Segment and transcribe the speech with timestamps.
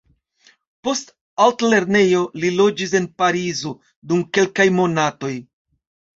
[0.87, 1.11] Post
[1.45, 3.75] altlernejo, li loĝis en Parizo
[4.15, 5.33] dum kelkaj monatoj.